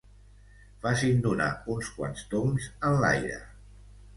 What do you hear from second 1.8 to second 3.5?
quants tombs enlaire.